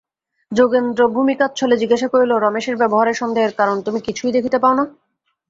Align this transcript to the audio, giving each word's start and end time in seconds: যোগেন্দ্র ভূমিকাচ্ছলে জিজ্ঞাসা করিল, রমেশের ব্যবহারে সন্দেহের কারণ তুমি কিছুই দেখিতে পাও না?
যোগেন্দ্র 0.51 1.01
ভূমিকাচ্ছলে 1.15 1.75
জিজ্ঞাসা 1.77 2.07
করিল, 2.07 2.31
রমেশের 2.37 2.75
ব্যবহারে 2.77 3.13
সন্দেহের 3.13 3.53
কারণ 3.59 3.77
তুমি 3.81 3.99
কিছুই 4.07 4.31
দেখিতে 4.31 4.57
পাও 4.59 4.73
না? 4.79 4.85